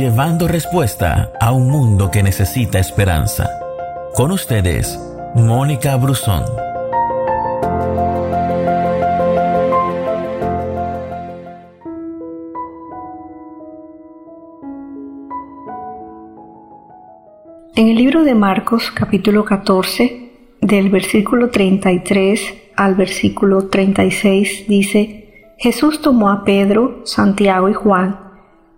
[0.00, 3.50] llevando respuesta a un mundo que necesita esperanza.
[4.14, 4.98] Con ustedes,
[5.34, 6.42] Mónica Brusón.
[17.76, 26.00] En el libro de Marcos capítulo 14, del versículo 33 al versículo 36 dice, Jesús
[26.00, 28.29] tomó a Pedro, Santiago y Juan,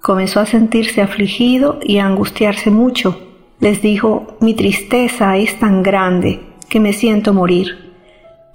[0.02, 3.18] comenzó a sentirse afligido y a angustiarse mucho.
[3.60, 7.92] Les dijo, mi tristeza es tan grande que me siento morir.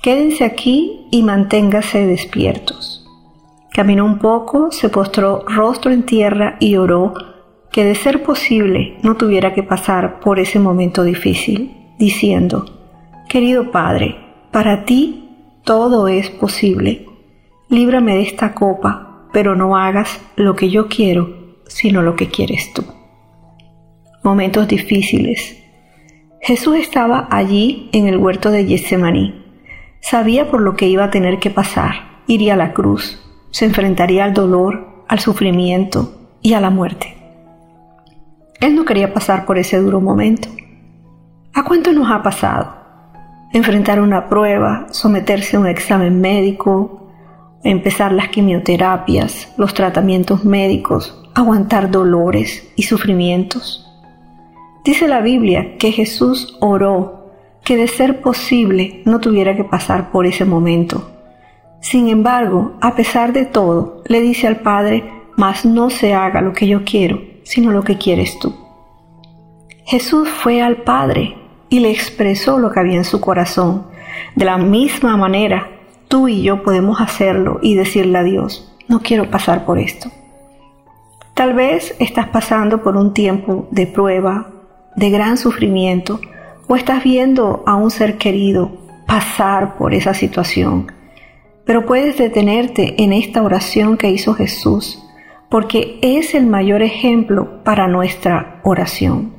[0.01, 3.05] Quédense aquí y manténgase despiertos.
[3.71, 7.13] Caminó un poco, se postró rostro en tierra y oró
[7.71, 12.65] que de ser posible no tuviera que pasar por ese momento difícil, diciendo,
[13.29, 14.15] Querido Padre,
[14.51, 15.29] para ti
[15.63, 17.05] todo es posible.
[17.69, 21.36] Líbrame de esta copa, pero no hagas lo que yo quiero,
[21.67, 22.83] sino lo que quieres tú.
[24.23, 25.57] Momentos difíciles.
[26.41, 29.43] Jesús estaba allí en el huerto de Getsemaní.
[30.01, 32.23] Sabía por lo que iba a tener que pasar.
[32.27, 37.15] Iría a la cruz, se enfrentaría al dolor, al sufrimiento y a la muerte.
[38.59, 40.49] Él no quería pasar por ese duro momento.
[41.53, 42.75] ¿A cuánto nos ha pasado?
[43.53, 47.11] Enfrentar una prueba, someterse a un examen médico,
[47.63, 53.87] empezar las quimioterapias, los tratamientos médicos, aguantar dolores y sufrimientos.
[54.83, 57.29] Dice la Biblia que Jesús oró
[57.63, 61.11] que de ser posible no tuviera que pasar por ese momento.
[61.79, 65.03] Sin embargo, a pesar de todo, le dice al Padre,
[65.35, 68.55] mas no se haga lo que yo quiero, sino lo que quieres tú.
[69.85, 71.37] Jesús fue al Padre
[71.69, 73.85] y le expresó lo que había en su corazón.
[74.35, 75.69] De la misma manera,
[76.07, 80.09] tú y yo podemos hacerlo y decirle a Dios, no quiero pasar por esto.
[81.37, 84.49] Tal vez estás pasando por un tiempo de prueba,
[84.95, 86.19] de gran sufrimiento,
[86.67, 88.71] o estás viendo a un ser querido
[89.05, 90.91] pasar por esa situación.
[91.63, 95.03] Pero puedes detenerte en esta oración que hizo Jesús
[95.47, 99.31] porque es el mayor ejemplo para nuestra oración.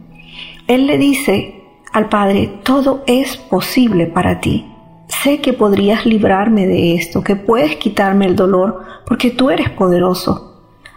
[0.68, 1.62] Él le dice
[1.92, 4.72] al Padre, todo es posible para ti.
[5.08, 10.48] Sé que podrías librarme de esto, que puedes quitarme el dolor, porque tú eres poderoso.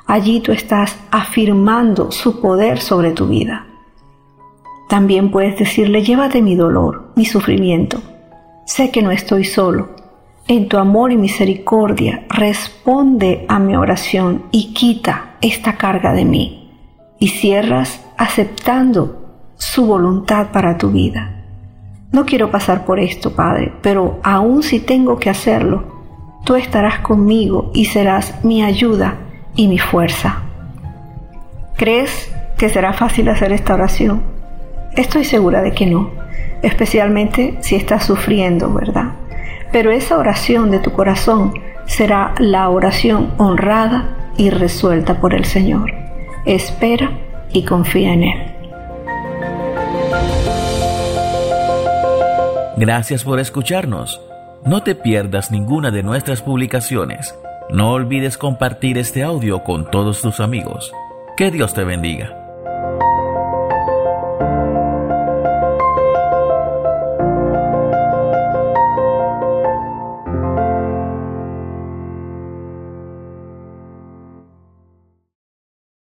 [0.08, 3.68] Allí tú estás afirmando su poder sobre tu vida.
[4.90, 8.02] También puedes decirle, llévate mi dolor, mi sufrimiento.
[8.66, 9.90] Sé que no estoy solo,
[10.48, 16.74] en tu amor y misericordia, responde a mi oración y quita esta carga de mí.
[17.20, 21.46] Y cierras aceptando su voluntad para tu vida.
[22.12, 25.84] No quiero pasar por esto, Padre, pero aun si tengo que hacerlo,
[26.44, 29.20] tú estarás conmigo y serás mi ayuda
[29.56, 30.42] y mi fuerza.
[31.78, 34.24] ¿Crees que será fácil hacer esta oración?
[34.96, 36.12] Estoy segura de que no,
[36.62, 39.14] especialmente si estás sufriendo, ¿verdad?
[39.72, 41.54] pero esa oración de tu corazón
[41.86, 45.92] será la oración honrada y resuelta por el Señor.
[46.46, 47.12] Espera
[47.52, 48.54] y confía en Él.
[52.78, 54.22] Gracias por escucharnos.
[54.66, 57.36] No te pierdas ninguna de nuestras publicaciones.
[57.72, 60.92] No olvides compartir este audio con todos tus amigos.
[61.38, 62.41] Que Dios te bendiga.